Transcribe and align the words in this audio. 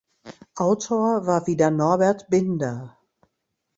Autor 0.55 1.27
war 1.27 1.45
wieder 1.45 1.69
Norbert 1.69 2.27
Binder. 2.27 2.97